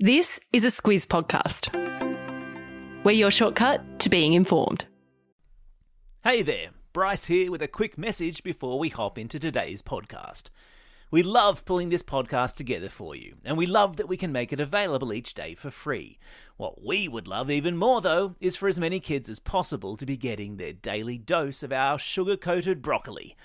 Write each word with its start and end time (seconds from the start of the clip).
This 0.00 0.38
is 0.52 0.64
a 0.64 0.68
Squiz 0.68 1.08
podcast. 1.08 1.74
We're 3.02 3.10
your 3.10 3.32
shortcut 3.32 3.98
to 3.98 4.08
being 4.08 4.32
informed. 4.32 4.86
Hey 6.22 6.42
there, 6.42 6.68
Bryce 6.92 7.24
here 7.24 7.50
with 7.50 7.62
a 7.62 7.66
quick 7.66 7.98
message 7.98 8.44
before 8.44 8.78
we 8.78 8.90
hop 8.90 9.18
into 9.18 9.40
today's 9.40 9.82
podcast. 9.82 10.50
We 11.10 11.24
love 11.24 11.64
pulling 11.64 11.88
this 11.88 12.04
podcast 12.04 12.54
together 12.54 12.88
for 12.88 13.16
you, 13.16 13.38
and 13.44 13.58
we 13.58 13.66
love 13.66 13.96
that 13.96 14.06
we 14.08 14.16
can 14.16 14.30
make 14.30 14.52
it 14.52 14.60
available 14.60 15.12
each 15.12 15.34
day 15.34 15.56
for 15.56 15.72
free. 15.72 16.20
What 16.56 16.80
we 16.80 17.08
would 17.08 17.26
love 17.26 17.50
even 17.50 17.76
more, 17.76 18.00
though, 18.00 18.36
is 18.40 18.54
for 18.54 18.68
as 18.68 18.78
many 18.78 19.00
kids 19.00 19.28
as 19.28 19.40
possible 19.40 19.96
to 19.96 20.06
be 20.06 20.16
getting 20.16 20.58
their 20.58 20.74
daily 20.74 21.18
dose 21.18 21.64
of 21.64 21.72
our 21.72 21.98
sugar 21.98 22.36
coated 22.36 22.82
broccoli. 22.82 23.36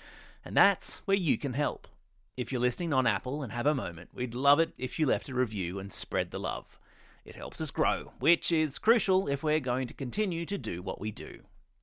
And 0.44 0.56
that's 0.56 0.98
where 0.98 1.16
you 1.16 1.36
can 1.36 1.54
help. 1.54 1.88
If 2.36 2.50
you're 2.50 2.60
listening 2.60 2.92
on 2.92 3.06
Apple 3.06 3.44
and 3.44 3.52
have 3.52 3.66
a 3.66 3.76
moment, 3.76 4.10
we'd 4.12 4.34
love 4.34 4.58
it 4.58 4.72
if 4.76 4.98
you 4.98 5.06
left 5.06 5.28
a 5.28 5.34
review 5.34 5.78
and 5.78 5.92
spread 5.92 6.32
the 6.32 6.40
love. 6.40 6.80
It 7.24 7.36
helps 7.36 7.60
us 7.60 7.70
grow, 7.70 8.10
which 8.18 8.50
is 8.50 8.80
crucial 8.80 9.28
if 9.28 9.44
we're 9.44 9.60
going 9.60 9.86
to 9.86 9.94
continue 9.94 10.44
to 10.46 10.58
do 10.58 10.82
what 10.82 11.00
we 11.00 11.12
do. 11.12 11.42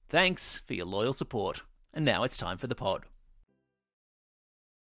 Thanks 0.09 0.61
for 0.67 0.73
your 0.73 0.87
loyal 0.87 1.13
support, 1.13 1.61
and 1.93 2.03
now 2.03 2.25
it's 2.25 2.35
time 2.35 2.57
for 2.57 2.67
the 2.67 2.75
pod. 2.75 3.05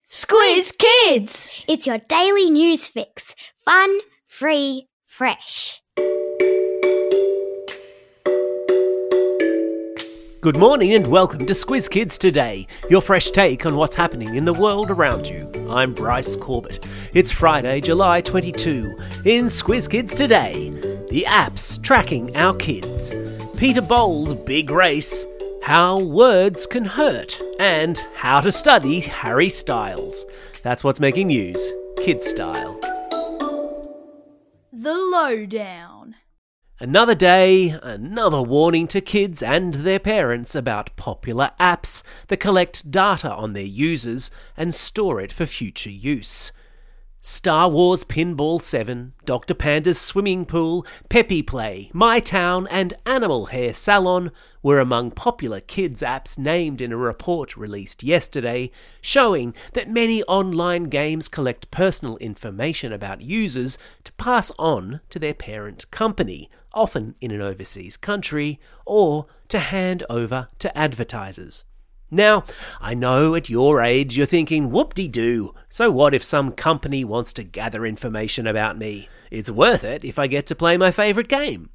Squiz 0.04 0.76
Kids! 0.76 1.64
It's 1.68 1.86
your 1.86 1.98
daily 1.98 2.50
news 2.50 2.88
fix. 2.88 3.36
Fun, 3.56 4.00
free, 4.26 4.88
fresh. 5.06 5.80
Good 10.42 10.56
morning 10.56 10.94
and 10.94 11.06
welcome 11.06 11.44
to 11.44 11.52
Squiz 11.52 11.90
Kids 11.90 12.16
Today, 12.16 12.66
your 12.88 13.02
fresh 13.02 13.30
take 13.30 13.66
on 13.66 13.76
what's 13.76 13.94
happening 13.94 14.36
in 14.36 14.46
the 14.46 14.54
world 14.54 14.90
around 14.90 15.26
you. 15.28 15.52
I'm 15.68 15.92
Bryce 15.92 16.34
Corbett. 16.34 16.88
It's 17.12 17.30
Friday, 17.30 17.82
July 17.82 18.22
22. 18.22 18.96
In 19.26 19.44
Squiz 19.48 19.86
Kids 19.90 20.14
Today, 20.14 20.70
the 21.10 21.26
apps 21.28 21.82
tracking 21.82 22.34
our 22.38 22.56
kids, 22.56 23.12
Peter 23.58 23.82
Bol's 23.82 24.32
big 24.32 24.70
race, 24.70 25.26
how 25.62 26.02
words 26.02 26.66
can 26.66 26.86
hurt, 26.86 27.38
and 27.58 27.98
how 28.14 28.40
to 28.40 28.50
study 28.50 29.00
Harry 29.00 29.50
Styles. 29.50 30.24
That's 30.62 30.82
what's 30.82 31.00
making 31.00 31.26
news, 31.26 31.70
kid 31.98 32.22
style. 32.22 32.80
The 34.72 34.94
Lowdown. 34.94 35.89
Another 36.82 37.14
day, 37.14 37.78
another 37.82 38.40
warning 38.40 38.88
to 38.88 39.02
kids 39.02 39.42
and 39.42 39.74
their 39.74 39.98
parents 39.98 40.54
about 40.54 40.96
popular 40.96 41.50
apps 41.60 42.02
that 42.28 42.40
collect 42.40 42.90
data 42.90 43.30
on 43.30 43.52
their 43.52 43.62
users 43.62 44.30
and 44.56 44.72
store 44.72 45.20
it 45.20 45.30
for 45.30 45.44
future 45.44 45.90
use. 45.90 46.52
Star 47.22 47.68
Wars 47.68 48.02
Pinball 48.02 48.62
7, 48.62 49.12
Dr. 49.26 49.52
Panda's 49.52 50.00
Swimming 50.00 50.46
Pool, 50.46 50.86
Pepi 51.10 51.42
Play, 51.42 51.90
My 51.92 52.18
Town, 52.18 52.66
and 52.68 52.94
Animal 53.04 53.46
Hair 53.46 53.74
Salon 53.74 54.30
were 54.62 54.78
among 54.78 55.10
popular 55.10 55.60
kids' 55.60 56.00
apps 56.00 56.38
named 56.38 56.80
in 56.80 56.92
a 56.92 56.96
report 56.96 57.58
released 57.58 58.02
yesterday, 58.02 58.70
showing 59.02 59.54
that 59.74 59.86
many 59.86 60.22
online 60.22 60.84
games 60.84 61.28
collect 61.28 61.70
personal 61.70 62.16
information 62.16 62.90
about 62.90 63.20
users 63.20 63.76
to 64.04 64.12
pass 64.12 64.50
on 64.58 65.02
to 65.10 65.18
their 65.18 65.34
parent 65.34 65.90
company, 65.90 66.48
often 66.72 67.16
in 67.20 67.30
an 67.30 67.42
overseas 67.42 67.98
country, 67.98 68.58
or 68.86 69.26
to 69.48 69.58
hand 69.58 70.04
over 70.08 70.48
to 70.58 70.76
advertisers. 70.76 71.64
Now, 72.10 72.44
I 72.80 72.94
know 72.94 73.36
at 73.36 73.48
your 73.48 73.80
age 73.80 74.16
you're 74.16 74.26
thinking, 74.26 74.70
whoop 74.70 74.94
de 74.94 75.06
doo, 75.06 75.54
so 75.68 75.90
what 75.90 76.12
if 76.12 76.24
some 76.24 76.52
company 76.52 77.04
wants 77.04 77.32
to 77.34 77.44
gather 77.44 77.86
information 77.86 78.48
about 78.48 78.76
me? 78.76 79.08
It's 79.30 79.50
worth 79.50 79.84
it 79.84 80.04
if 80.04 80.18
I 80.18 80.26
get 80.26 80.46
to 80.46 80.56
play 80.56 80.76
my 80.76 80.90
favourite 80.90 81.28
game. 81.28 81.70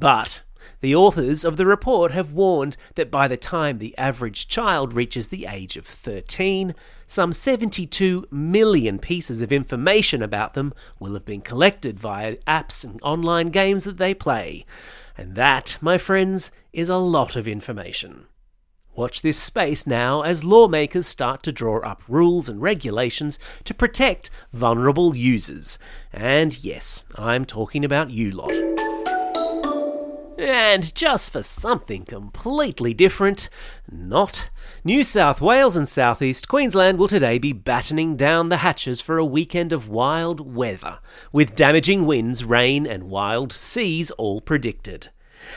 But 0.00 0.42
the 0.80 0.94
authors 0.94 1.44
of 1.44 1.58
the 1.58 1.66
report 1.66 2.12
have 2.12 2.32
warned 2.32 2.76
that 2.94 3.10
by 3.10 3.28
the 3.28 3.36
time 3.36 3.78
the 3.78 3.96
average 3.98 4.48
child 4.48 4.94
reaches 4.94 5.28
the 5.28 5.44
age 5.44 5.76
of 5.76 5.84
13, 5.84 6.74
some 7.06 7.32
72 7.32 8.26
million 8.30 8.98
pieces 8.98 9.42
of 9.42 9.52
information 9.52 10.22
about 10.22 10.54
them 10.54 10.72
will 10.98 11.14
have 11.14 11.26
been 11.26 11.40
collected 11.42 12.00
via 12.00 12.36
apps 12.46 12.84
and 12.84 13.00
online 13.02 13.48
games 13.48 13.84
that 13.84 13.98
they 13.98 14.14
play. 14.14 14.64
And 15.16 15.34
that, 15.34 15.76
my 15.80 15.98
friends, 15.98 16.50
is 16.72 16.88
a 16.88 16.96
lot 16.96 17.36
of 17.36 17.46
information. 17.46 18.26
Watch 18.98 19.22
this 19.22 19.38
space 19.38 19.86
now 19.86 20.22
as 20.22 20.42
lawmakers 20.42 21.06
start 21.06 21.44
to 21.44 21.52
draw 21.52 21.78
up 21.82 22.02
rules 22.08 22.48
and 22.48 22.60
regulations 22.60 23.38
to 23.62 23.72
protect 23.72 24.28
vulnerable 24.52 25.14
users. 25.14 25.78
And 26.12 26.64
yes, 26.64 27.04
I'm 27.14 27.44
talking 27.44 27.84
about 27.84 28.10
you 28.10 28.32
lot. 28.32 28.50
And 30.36 30.92
just 30.96 31.30
for 31.30 31.44
something 31.44 32.06
completely 32.06 32.92
different, 32.92 33.48
not, 33.88 34.50
New 34.82 35.04
South 35.04 35.40
Wales 35.40 35.76
and 35.76 35.88
southeast 35.88 36.48
Queensland 36.48 36.98
will 36.98 37.06
today 37.06 37.38
be 37.38 37.52
battening 37.52 38.16
down 38.16 38.48
the 38.48 38.56
hatches 38.56 39.00
for 39.00 39.16
a 39.16 39.24
weekend 39.24 39.72
of 39.72 39.88
wild 39.88 40.56
weather, 40.56 40.98
with 41.30 41.54
damaging 41.54 42.04
winds, 42.04 42.44
rain, 42.44 42.84
and 42.84 43.04
wild 43.04 43.52
seas 43.52 44.10
all 44.10 44.40
predicted. 44.40 45.10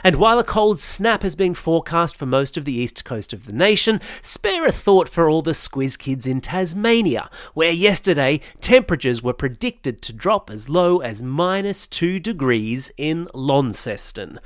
And 0.03 0.15
while 0.15 0.39
a 0.39 0.43
cold 0.43 0.79
snap 0.79 1.23
has 1.23 1.35
been 1.35 1.53
forecast 1.53 2.15
for 2.15 2.25
most 2.25 2.57
of 2.57 2.65
the 2.65 2.73
east 2.73 3.05
coast 3.05 3.33
of 3.33 3.45
the 3.45 3.53
nation, 3.53 4.01
spare 4.21 4.65
a 4.65 4.71
thought 4.71 5.07
for 5.09 5.29
all 5.29 5.41
the 5.41 5.51
squiz 5.51 5.97
kids 5.97 6.25
in 6.25 6.41
Tasmania, 6.41 7.29
where 7.53 7.71
yesterday 7.71 8.41
temperatures 8.59 9.21
were 9.21 9.33
predicted 9.33 10.01
to 10.01 10.13
drop 10.13 10.49
as 10.49 10.69
low 10.69 10.99
as 10.99 11.23
minus 11.23 11.87
2 11.87 12.19
degrees 12.19 12.91
in 12.97 13.27
Launceston. 13.33 14.39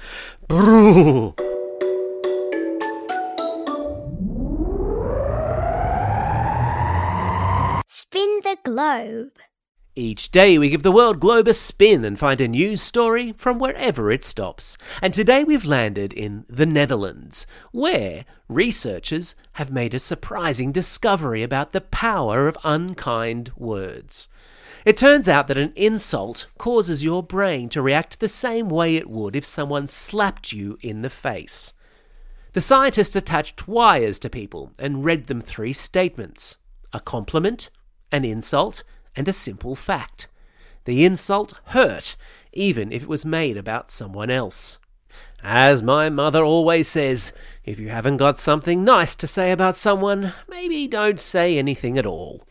Brrr. 0.47 1.33
Spin 7.88 8.39
the 8.44 8.57
globe. 8.63 9.31
Each 9.97 10.29
day 10.29 10.57
we 10.57 10.69
give 10.69 10.83
the 10.83 10.91
world 10.91 11.22
globe 11.22 11.47
a 11.47 11.53
spin 11.53 12.03
and 12.03 12.19
find 12.19 12.41
a 12.41 12.50
news 12.50 12.81
story 12.81 13.31
from 13.38 13.59
wherever 13.59 14.11
it 14.11 14.25
stops. 14.25 14.75
And 15.01 15.13
today 15.13 15.45
we've 15.45 15.63
landed 15.63 16.11
in 16.11 16.44
the 16.50 16.66
Netherlands, 16.66 17.47
where 17.72 18.25
researchers 18.50 19.35
have 19.53 19.72
made 19.72 19.94
a 19.94 20.00
surprising 20.00 20.73
discovery 20.73 21.44
about 21.44 21.72
the 21.72 21.79
power 21.79 22.50
of 22.50 22.57
unkind 22.66 23.51
words. 23.56 24.28
It 24.83 24.97
turns 24.97 25.29
out 25.29 25.47
that 25.47 25.57
an 25.57 25.72
insult 25.78 26.47
causes 26.57 27.01
your 27.01 27.23
brain 27.23 27.69
to 27.69 27.81
react 27.81 28.19
the 28.19 28.27
same 28.27 28.67
way 28.67 28.97
it 28.97 29.09
would 29.09 29.33
if 29.33 29.45
someone 29.45 29.88
slapped 29.88 30.51
you 30.51 30.77
in 30.81 31.03
the 31.03 31.09
face. 31.09 31.72
The 32.51 32.59
scientists 32.59 33.16
attached 33.16 33.66
wires 33.66 34.19
to 34.19 34.29
people 34.29 34.73
and 34.77 35.06
read 35.06 35.27
them 35.27 35.39
three 35.39 35.72
statements 35.72 36.57
a 36.91 37.00
compliment, 37.00 37.69
an 38.12 38.25
insult, 38.25 38.83
and 39.16 39.28
a 39.28 39.34
simple 39.34 39.76
fact. 39.76 40.28
The 40.86 41.06
insult 41.06 41.59
hurt, 41.68 42.16
even 42.53 42.92
if 42.92 43.03
it 43.03 43.09
was 43.09 43.26
made 43.26 43.58
about 43.58 43.92
someone 43.92 44.30
else. 44.30 44.78
As 45.44 45.84
my 45.84 46.09
mother 46.09 46.44
always 46.44 46.88
says, 46.88 47.31
if 47.64 47.80
you 47.80 47.90
haven't 47.90 48.18
got 48.18 48.40
something 48.40 48.84
nice 48.84 49.16
to 49.18 49.28
say 49.28 49.52
about 49.52 49.75
someone, 49.75 50.34
maybe 50.48 50.88
don't 50.88 51.20
say 51.20 51.58
anything 51.58 51.98
at 51.98 52.06
all. 52.06 52.42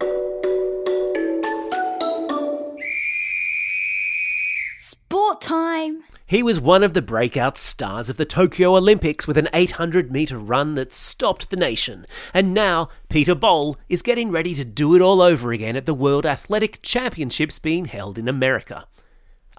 Sport 4.76 5.40
time. 5.40 6.04
He 6.26 6.42
was 6.42 6.58
one 6.58 6.82
of 6.82 6.94
the 6.94 7.02
breakout 7.02 7.58
stars 7.58 8.08
of 8.08 8.16
the 8.16 8.24
Tokyo 8.24 8.76
Olympics 8.76 9.26
with 9.26 9.36
an 9.36 9.50
800 9.52 10.10
metre 10.10 10.38
run 10.38 10.74
that 10.74 10.94
stopped 10.94 11.50
the 11.50 11.56
nation. 11.56 12.06
And 12.32 12.54
now, 12.54 12.88
Peter 13.10 13.34
Bol 13.34 13.76
is 13.90 14.00
getting 14.00 14.30
ready 14.30 14.54
to 14.54 14.64
do 14.64 14.94
it 14.94 15.02
all 15.02 15.20
over 15.20 15.52
again 15.52 15.76
at 15.76 15.84
the 15.84 15.92
World 15.92 16.24
Athletic 16.24 16.80
Championships 16.80 17.58
being 17.58 17.84
held 17.84 18.16
in 18.16 18.26
America. 18.26 18.86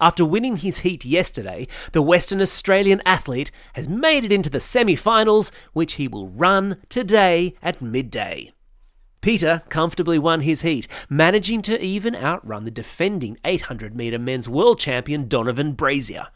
After 0.00 0.24
winning 0.24 0.56
his 0.56 0.80
heat 0.80 1.04
yesterday, 1.04 1.68
the 1.92 2.02
Western 2.02 2.40
Australian 2.40 3.00
athlete 3.06 3.52
has 3.74 3.88
made 3.88 4.24
it 4.24 4.32
into 4.32 4.50
the 4.50 4.58
semi 4.58 4.96
finals, 4.96 5.52
which 5.72 5.94
he 5.94 6.08
will 6.08 6.28
run 6.28 6.78
today 6.88 7.54
at 7.62 7.80
midday. 7.80 8.52
Peter 9.26 9.64
comfortably 9.68 10.20
won 10.20 10.42
his 10.42 10.62
heat, 10.62 10.86
managing 11.08 11.60
to 11.60 11.82
even 11.82 12.14
outrun 12.14 12.64
the 12.64 12.70
defending 12.70 13.36
800 13.44 13.92
metre 13.92 14.20
men's 14.20 14.48
world 14.48 14.78
champion 14.78 15.26
Donavan 15.26 15.72
Brazier. 15.72 16.28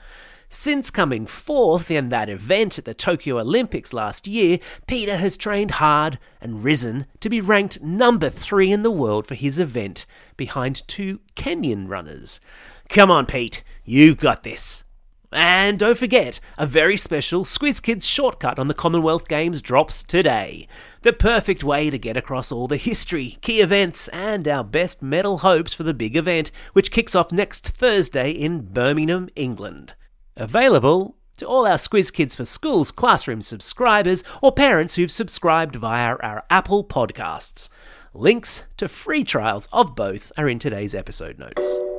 Since 0.49 0.91
coming 0.91 1.25
fourth 1.25 1.89
in 1.89 2.09
that 2.09 2.29
event 2.29 2.81
at 2.81 2.87
the 2.87 2.93
Tokyo 2.93 3.39
Olympics 3.39 3.93
last 3.93 4.27
year, 4.27 4.59
Peter 4.89 5.17
has 5.19 5.37
trained 5.37 5.71
hard 5.71 6.19
and 6.41 6.65
risen 6.65 7.07
to 7.21 7.29
be 7.29 7.41
ranked 7.41 7.81
number 7.81 8.29
three 8.29 8.73
in 8.73 8.83
the 8.83 8.91
world 8.91 9.25
for 9.25 9.37
his 9.37 9.61
event, 9.61 10.05
behind 10.37 10.83
two 10.89 11.21
Kenyan 11.37 11.89
runners. 11.89 12.41
Come 12.89 13.09
on, 13.09 13.25
Pete, 13.25 13.63
you 13.85 14.17
got 14.17 14.43
this. 14.43 14.83
And 15.33 15.79
don't 15.79 15.99
forget, 15.99 16.41
a 16.59 16.67
very 16.67 16.97
special 16.97 17.45
Squiz 17.45 17.81
Kids 17.81 18.05
shortcut 18.05 18.59
on 18.59 18.67
the 18.67 18.75
Commonwealth 18.75 19.29
Games 19.29 19.63
drops 19.63 20.03
today. 20.03 20.67
The 21.03 21.13
perfect 21.13 21.63
way 21.63 21.89
to 21.89 21.99
get 21.99 22.17
across 22.17 22.51
all 22.51 22.67
the 22.67 22.77
history, 22.77 23.39
key 23.41 23.61
events, 23.61 24.09
and 24.09 24.49
our 24.49 24.65
best 24.65 25.03
medal 25.03 25.39
hopes 25.39 25.73
for 25.73 25.85
the 25.85 25.95
big 25.95 26.17
event, 26.17 26.51
which 26.73 26.91
kicks 26.91 27.15
off 27.15 27.31
next 27.31 27.69
Thursday 27.69 28.33
in 28.33 28.73
Birmingham, 28.73 29.29
England. 29.37 29.95
Available 30.37 31.17
to 31.37 31.47
all 31.47 31.65
our 31.67 31.77
Squiz 31.77 32.13
Kids 32.13 32.35
for 32.35 32.45
Schools 32.45 32.91
classroom 32.91 33.41
subscribers 33.41 34.25
or 34.43 34.53
parents 34.53 34.97
who've 34.97 35.11
subscribed 35.11 35.77
via 35.77 36.17
our 36.17 36.45
Apple 36.51 36.85
podcasts. 36.85 37.69
Links 38.13 38.65
to 38.77 38.89
free 38.89 39.23
trials 39.23 39.69
of 39.73 39.95
both 39.95 40.33
are 40.37 40.49
in 40.49 40.59
today's 40.59 40.95
episode 40.95 41.39
notes. 41.39 41.90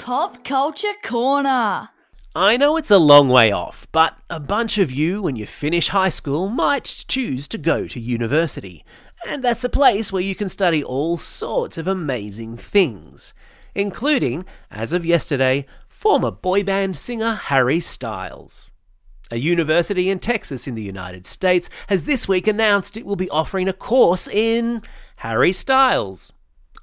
Pop 0.00 0.42
Culture 0.44 0.94
Corner. 1.04 1.90
I 2.34 2.56
know 2.56 2.78
it's 2.78 2.90
a 2.90 2.96
long 2.96 3.28
way 3.28 3.52
off, 3.52 3.86
but 3.92 4.16
a 4.30 4.40
bunch 4.40 4.78
of 4.78 4.90
you, 4.90 5.20
when 5.20 5.36
you 5.36 5.44
finish 5.44 5.88
high 5.88 6.08
school, 6.08 6.48
might 6.48 7.04
choose 7.06 7.46
to 7.48 7.58
go 7.58 7.86
to 7.86 8.00
university. 8.00 8.82
And 9.28 9.44
that's 9.44 9.62
a 9.62 9.68
place 9.68 10.10
where 10.10 10.22
you 10.22 10.34
can 10.34 10.48
study 10.48 10.82
all 10.82 11.18
sorts 11.18 11.76
of 11.76 11.86
amazing 11.86 12.56
things, 12.56 13.34
including, 13.74 14.46
as 14.70 14.94
of 14.94 15.04
yesterday, 15.04 15.66
former 15.86 16.30
boy 16.30 16.64
band 16.64 16.96
singer 16.96 17.34
Harry 17.34 17.78
Styles. 17.78 18.70
A 19.30 19.36
university 19.36 20.08
in 20.08 20.18
Texas 20.18 20.66
in 20.66 20.74
the 20.74 20.82
United 20.82 21.26
States 21.26 21.68
has 21.88 22.04
this 22.04 22.26
week 22.26 22.48
announced 22.48 22.96
it 22.96 23.04
will 23.04 23.16
be 23.16 23.28
offering 23.28 23.68
a 23.68 23.74
course 23.74 24.26
in 24.26 24.80
Harry 25.16 25.52
Styles. 25.52 26.32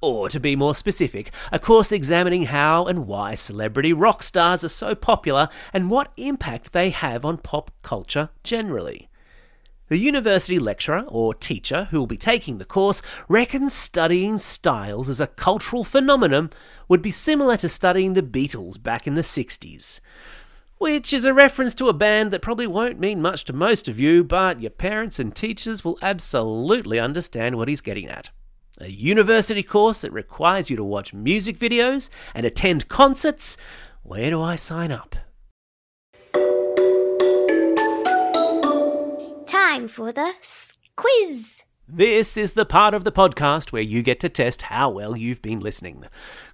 Or, 0.00 0.28
to 0.28 0.38
be 0.38 0.54
more 0.54 0.76
specific, 0.76 1.32
a 1.50 1.58
course 1.58 1.90
examining 1.90 2.44
how 2.44 2.86
and 2.86 3.08
why 3.08 3.34
celebrity 3.34 3.92
rock 3.92 4.22
stars 4.22 4.62
are 4.62 4.68
so 4.68 4.94
popular 4.94 5.48
and 5.72 5.90
what 5.90 6.12
impact 6.16 6.72
they 6.72 6.90
have 6.90 7.24
on 7.24 7.38
pop 7.38 7.72
culture 7.82 8.30
generally. 8.44 9.08
The 9.88 9.98
university 9.98 10.60
lecturer 10.60 11.04
or 11.08 11.34
teacher 11.34 11.88
who 11.90 11.98
will 11.98 12.06
be 12.06 12.16
taking 12.16 12.58
the 12.58 12.64
course 12.64 13.02
reckons 13.26 13.72
studying 13.72 14.38
styles 14.38 15.08
as 15.08 15.20
a 15.20 15.26
cultural 15.26 15.82
phenomenon 15.82 16.50
would 16.86 17.02
be 17.02 17.10
similar 17.10 17.56
to 17.56 17.68
studying 17.68 18.14
the 18.14 18.22
Beatles 18.22 18.80
back 18.80 19.06
in 19.06 19.14
the 19.14 19.22
60s. 19.22 19.98
Which 20.76 21.12
is 21.12 21.24
a 21.24 21.34
reference 21.34 21.74
to 21.76 21.88
a 21.88 21.92
band 21.92 22.30
that 22.30 22.42
probably 22.42 22.68
won't 22.68 23.00
mean 23.00 23.20
much 23.20 23.44
to 23.46 23.52
most 23.52 23.88
of 23.88 23.98
you, 23.98 24.22
but 24.22 24.60
your 24.60 24.70
parents 24.70 25.18
and 25.18 25.34
teachers 25.34 25.84
will 25.84 25.98
absolutely 26.02 27.00
understand 27.00 27.56
what 27.56 27.66
he's 27.66 27.80
getting 27.80 28.06
at 28.06 28.30
a 28.80 28.90
university 28.90 29.62
course 29.62 30.02
that 30.02 30.12
requires 30.12 30.70
you 30.70 30.76
to 30.76 30.84
watch 30.84 31.12
music 31.12 31.58
videos 31.58 32.10
and 32.34 32.46
attend 32.46 32.88
concerts. 32.88 33.56
Where 34.02 34.30
do 34.30 34.40
I 34.40 34.56
sign 34.56 34.92
up? 34.92 35.16
Time 39.46 39.88
for 39.88 40.12
the 40.12 40.32
quiz. 40.96 41.62
This 41.88 42.36
is 42.36 42.52
the 42.52 42.66
part 42.66 42.94
of 42.94 43.04
the 43.04 43.12
podcast 43.12 43.72
where 43.72 43.82
you 43.82 44.02
get 44.02 44.20
to 44.20 44.28
test 44.28 44.62
how 44.62 44.90
well 44.90 45.16
you've 45.16 45.42
been 45.42 45.60
listening. 45.60 46.04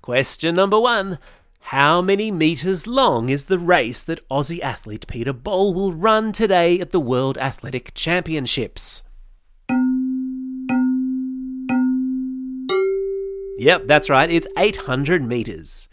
Question 0.00 0.54
number 0.54 0.78
one 0.78 1.18
How 1.60 2.00
many 2.00 2.30
metres 2.30 2.86
long 2.86 3.28
is 3.28 3.44
the 3.44 3.58
race 3.58 4.02
that 4.04 4.26
Aussie 4.28 4.60
athlete 4.60 5.06
Peter 5.08 5.32
Bol 5.32 5.74
will 5.74 5.92
run 5.92 6.32
today 6.32 6.78
at 6.78 6.92
the 6.92 7.00
World 7.00 7.36
Athletic 7.38 7.94
Championships? 7.94 9.02
Yep, 13.58 13.86
that's 13.86 14.10
right, 14.10 14.30
it's 14.30 14.46
800 14.58 15.22
metres. 15.22 15.88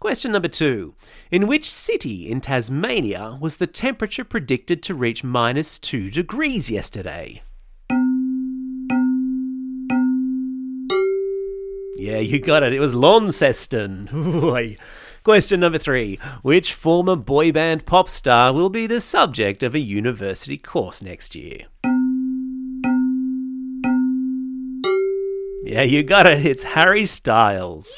Question 0.00 0.32
number 0.32 0.48
two. 0.48 0.94
In 1.30 1.46
which 1.46 1.70
city 1.70 2.30
in 2.30 2.40
Tasmania 2.40 3.38
was 3.40 3.56
the 3.56 3.66
temperature 3.66 4.24
predicted 4.24 4.82
to 4.82 4.94
reach 4.94 5.24
minus 5.24 5.78
2 5.78 6.10
degrees 6.10 6.68
yesterday? 6.70 7.42
Yeah, 11.96 12.18
you 12.18 12.40
got 12.40 12.62
it. 12.62 12.74
It 12.74 12.80
was 12.80 12.94
Launceston. 12.94 14.08
Question 15.24 15.60
number 15.60 15.78
three. 15.78 16.18
Which 16.42 16.74
former 16.74 17.16
boy 17.16 17.50
band 17.50 17.86
pop 17.86 18.10
star 18.10 18.52
will 18.52 18.68
be 18.68 18.86
the 18.86 19.00
subject 19.00 19.62
of 19.62 19.74
a 19.74 19.78
university 19.78 20.58
course 20.58 21.00
next 21.00 21.34
year? 21.34 21.66
Yeah, 25.74 25.82
you 25.82 26.04
got 26.04 26.28
it. 26.28 26.46
It's 26.46 26.62
Harry 26.62 27.04
Styles. 27.04 27.92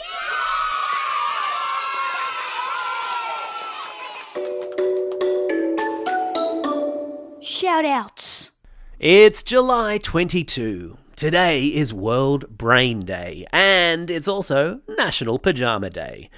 Shout 7.43 7.84
outs. 7.84 8.52
It's 8.99 9.43
July 9.43 9.99
22. 9.99 10.96
Today 11.17 11.67
is 11.67 11.93
World 11.93 12.49
Brain 12.49 13.00
Day, 13.00 13.44
and 13.52 14.11
it's 14.11 14.26
also 14.26 14.81
National 14.96 15.38
Pajama 15.38 15.90
Day. 15.90 16.31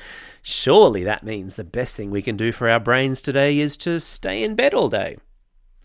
Surely 0.42 1.04
that 1.04 1.22
means 1.22 1.54
the 1.54 1.62
best 1.62 1.94
thing 1.94 2.10
we 2.10 2.20
can 2.20 2.36
do 2.36 2.50
for 2.50 2.68
our 2.68 2.80
brains 2.80 3.22
today 3.22 3.60
is 3.60 3.76
to 3.76 4.00
stay 4.00 4.42
in 4.42 4.56
bed 4.56 4.74
all 4.74 4.88
day. 4.88 5.18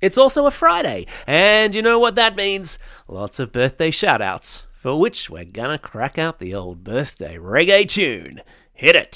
It's 0.01 0.17
also 0.17 0.47
a 0.47 0.51
Friday, 0.51 1.05
and 1.27 1.75
you 1.75 1.83
know 1.83 1.99
what 1.99 2.15
that 2.15 2.35
means? 2.35 2.79
Lots 3.07 3.37
of 3.37 3.51
birthday 3.51 3.91
shout 3.91 4.19
outs, 4.19 4.65
for 4.83 4.99
which 4.99 5.29
we're 5.29 5.45
gonna 5.45 5.77
crack 5.77 6.17
out 6.17 6.39
the 6.39 6.53
old 6.53 6.83
birthday 6.83 7.37
reggae 7.37 7.87
tune. 7.87 8.41
Hit 8.73 8.97
it! 8.97 9.15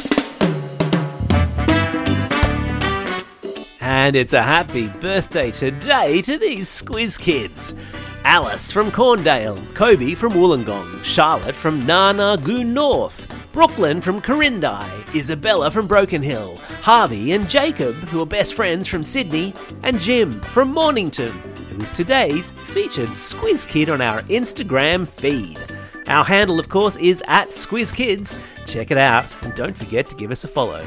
And 3.81 4.15
it's 4.15 4.31
a 4.31 4.41
happy 4.41 4.87
birthday 4.87 5.51
today 5.51 6.21
to 6.21 6.37
these 6.37 6.69
Squiz 6.69 7.19
kids. 7.19 7.75
Alice 8.23 8.71
from 8.71 8.91
Corndale, 8.91 9.61
Kobe 9.73 10.15
from 10.15 10.31
Wollongong, 10.35 11.03
Charlotte 11.03 11.55
from 11.55 11.85
Nanagoon 11.85 12.67
North, 12.67 13.27
Brooklyn 13.51 13.99
from 13.99 14.21
Corindi, 14.21 15.13
Isabella 15.13 15.69
from 15.69 15.85
Broken 15.85 16.23
Hill, 16.23 16.55
Harvey 16.81 17.33
and 17.33 17.49
Jacob, 17.49 17.95
who 17.95 18.21
are 18.21 18.25
best 18.25 18.53
friends 18.53 18.87
from 18.87 19.03
Sydney, 19.03 19.53
and 19.83 19.99
Jim 19.99 20.39
from 20.39 20.73
Mornington, 20.73 21.33
who 21.77 21.83
is 21.83 21.91
today's 21.91 22.51
featured 22.65 23.09
Squiz 23.09 23.67
Kid 23.67 23.89
on 23.89 24.01
our 24.01 24.21
Instagram 24.23 25.07
feed. 25.07 25.59
Our 26.07 26.23
handle, 26.23 26.59
of 26.59 26.69
course, 26.69 26.95
is 26.95 27.21
at 27.27 27.49
Squiz 27.49 27.93
Kids. 27.93 28.35
Check 28.65 28.89
it 28.89 28.97
out, 28.97 29.31
and 29.43 29.53
don't 29.53 29.77
forget 29.77 30.09
to 30.09 30.15
give 30.15 30.31
us 30.31 30.43
a 30.43 30.47
follow. 30.47 30.83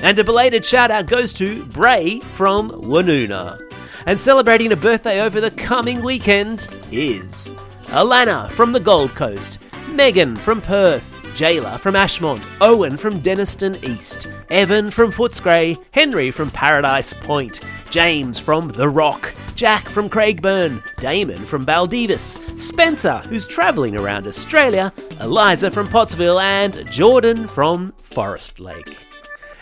And 0.00 0.18
a 0.18 0.24
belated 0.24 0.64
shout 0.64 0.90
out 0.90 1.06
goes 1.06 1.32
to 1.34 1.64
Bray 1.66 2.18
from 2.32 2.70
Woonona. 2.70 3.60
And 4.06 4.20
celebrating 4.20 4.72
a 4.72 4.76
birthday 4.76 5.20
over 5.20 5.40
the 5.40 5.52
coming 5.52 6.02
weekend 6.02 6.68
is 6.90 7.52
Alana 7.86 8.50
from 8.50 8.72
the 8.72 8.80
Gold 8.80 9.14
Coast, 9.14 9.60
Megan 9.90 10.34
from 10.34 10.60
Perth, 10.60 11.08
Jayla 11.34 11.78
from 11.78 11.94
Ashmont, 11.94 12.44
Owen 12.60 12.96
from 12.96 13.20
Denistone 13.20 13.82
East, 13.84 14.26
Evan 14.50 14.90
from 14.90 15.12
Footscray, 15.12 15.78
Henry 15.92 16.32
from 16.32 16.50
Paradise 16.50 17.12
Point, 17.12 17.60
James 17.92 18.38
from 18.38 18.68
The 18.68 18.88
Rock, 18.88 19.34
Jack 19.54 19.86
from 19.86 20.08
Craigburn, 20.08 20.82
Damon 20.96 21.44
from 21.44 21.66
Baldivis, 21.66 22.38
Spencer, 22.58 23.18
who's 23.28 23.46
travelling 23.46 23.98
around 23.98 24.26
Australia, 24.26 24.90
Eliza 25.20 25.70
from 25.70 25.86
Pottsville, 25.86 26.40
and 26.40 26.90
Jordan 26.90 27.46
from 27.46 27.92
Forest 27.98 28.60
Lake. 28.60 28.96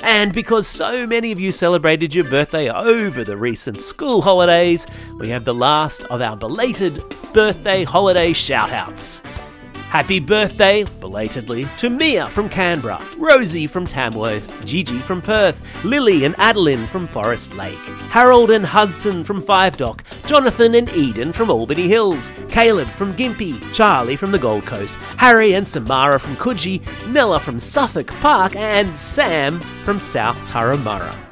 And 0.03 0.33
because 0.33 0.69
so 0.69 1.09
many 1.09 1.33
of 1.33 1.41
you 1.41 1.51
celebrated 1.51 2.15
your 2.15 2.23
birthday 2.23 2.71
over 2.71 3.25
the 3.25 3.37
recent 3.37 3.81
school 3.81 4.23
holidays, 4.23 4.87
we 5.19 5.29
have 5.31 5.45
the 5.45 5.53
last 5.53 6.05
of 6.05 6.23
our 6.23 6.37
belated 6.37 7.03
birthday 7.35 7.83
holiday 7.83 8.33
shout-outs. 8.33 9.23
Happy 9.91 10.21
birthday, 10.21 10.85
belatedly, 11.01 11.67
to 11.77 11.91
Mia 11.91 12.29
from 12.29 12.49
Canberra, 12.49 13.05
Rosie 13.17 13.67
from 13.67 13.89
Tamworth, 13.89 14.49
Gigi 14.65 15.01
from 15.01 15.21
Perth, 15.21 15.61
Lily 15.85 16.25
and 16.25 16.37
Adeline 16.39 16.87
from 16.87 17.09
Forest 17.09 17.55
Lake, 17.55 17.75
Harold 18.09 18.53
and 18.53 18.65
Hudson 18.65 19.25
from 19.25 19.43
Five 19.43 19.77
Dock, 19.77 20.05
Jonathan 20.27 20.77
and 20.77 20.89
Eden 20.91 21.33
from 21.33 21.51
Albany 21.51 21.89
Hills, 21.89 22.31
Caleb 22.51 22.87
from 22.87 23.15
Gympie, 23.15 23.61
Charlie 23.75 24.15
from 24.15 24.31
the 24.31 24.39
Gold 24.39 24.65
Coast, 24.65 24.95
Harry 25.17 25.55
and 25.55 25.67
Samara 25.67 26.21
from 26.21 26.37
Coogee, 26.37 26.81
Nella 27.09 27.41
from 27.41 27.59
Suffolk 27.59 28.07
Park, 28.21 28.55
and 28.55 28.97
Sam 28.97 29.59
from 29.85 29.99
South 29.99 30.37
Turramurra. 30.47 31.30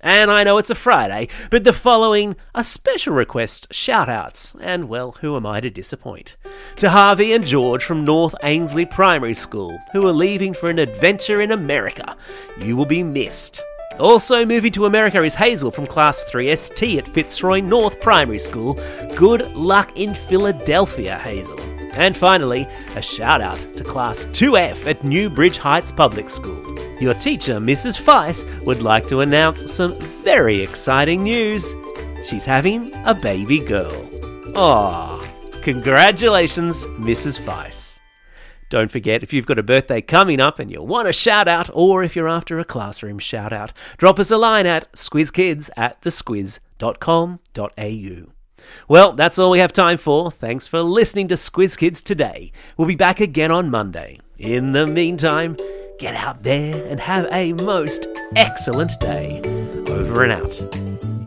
And 0.00 0.30
I 0.30 0.44
know 0.44 0.58
it's 0.58 0.70
a 0.70 0.76
Friday, 0.76 1.28
but 1.50 1.64
the 1.64 1.72
following 1.72 2.36
are 2.54 2.62
special 2.62 3.14
request 3.14 3.72
shout 3.74 4.08
outs, 4.08 4.54
and 4.60 4.88
well, 4.88 5.12
who 5.20 5.36
am 5.36 5.44
I 5.44 5.60
to 5.60 5.70
disappoint? 5.70 6.36
To 6.76 6.90
Harvey 6.90 7.32
and 7.32 7.44
George 7.44 7.84
from 7.84 8.04
North 8.04 8.34
Ainslie 8.44 8.86
Primary 8.86 9.34
School, 9.34 9.76
who 9.92 10.06
are 10.06 10.12
leaving 10.12 10.54
for 10.54 10.68
an 10.68 10.78
adventure 10.78 11.40
in 11.40 11.50
America. 11.50 12.16
You 12.60 12.76
will 12.76 12.86
be 12.86 13.02
missed. 13.02 13.62
Also 13.98 14.46
moving 14.46 14.70
to 14.72 14.86
America 14.86 15.20
is 15.24 15.34
Hazel 15.34 15.72
from 15.72 15.86
Class 15.86 16.24
3ST 16.30 16.98
at 16.98 17.08
Fitzroy 17.08 17.58
North 17.58 18.00
Primary 18.00 18.38
School. 18.38 18.78
Good 19.16 19.52
luck 19.56 19.90
in 19.96 20.14
Philadelphia, 20.14 21.18
Hazel. 21.18 21.58
And 21.94 22.16
finally, 22.16 22.68
a 22.94 23.02
shout 23.02 23.40
out 23.40 23.58
to 23.76 23.82
Class 23.82 24.26
2F 24.26 24.86
at 24.86 25.02
New 25.02 25.28
Bridge 25.28 25.58
Heights 25.58 25.90
Public 25.90 26.30
School. 26.30 26.77
Your 27.00 27.14
teacher, 27.14 27.60
Mrs. 27.60 27.98
Fice, 27.98 28.44
would 28.62 28.82
like 28.82 29.06
to 29.08 29.20
announce 29.20 29.72
some 29.72 29.94
very 30.24 30.62
exciting 30.62 31.22
news. 31.22 31.74
She's 32.28 32.44
having 32.44 32.92
a 33.06 33.14
baby 33.14 33.60
girl. 33.60 34.10
Aw, 34.56 35.18
congratulations, 35.62 36.84
Mrs. 36.84 37.38
Fice. 37.38 37.98
Don't 38.68 38.90
forget, 38.90 39.22
if 39.22 39.32
you've 39.32 39.46
got 39.46 39.58
a 39.58 39.62
birthday 39.62 40.02
coming 40.02 40.40
up 40.40 40.58
and 40.58 40.70
you 40.70 40.82
want 40.82 41.08
a 41.08 41.12
shout 41.12 41.48
out, 41.48 41.70
or 41.72 42.02
if 42.02 42.14
you're 42.14 42.28
after 42.28 42.58
a 42.58 42.64
classroom 42.64 43.18
shout 43.18 43.52
out, 43.52 43.72
drop 43.96 44.18
us 44.18 44.30
a 44.30 44.36
line 44.36 44.66
at 44.66 44.92
squizkids 44.92 45.70
at 45.76 46.02
thesquiz.com.au. 46.02 48.32
Well, 48.88 49.12
that's 49.12 49.38
all 49.38 49.50
we 49.50 49.60
have 49.60 49.72
time 49.72 49.98
for. 49.98 50.30
Thanks 50.30 50.66
for 50.66 50.82
listening 50.82 51.28
to 51.28 51.36
Squiz 51.36 51.78
Kids 51.78 52.02
today. 52.02 52.52
We'll 52.76 52.88
be 52.88 52.96
back 52.96 53.20
again 53.20 53.52
on 53.52 53.70
Monday. 53.70 54.18
In 54.36 54.72
the 54.72 54.86
meantime, 54.86 55.56
get 55.98 56.14
out 56.14 56.42
there 56.42 56.86
and 56.86 57.00
have 57.00 57.26
a 57.32 57.52
most 57.54 58.06
excellent 58.36 58.98
day. 59.00 59.40
Over 59.88 60.24
and 60.24 60.32
out. 60.32 61.17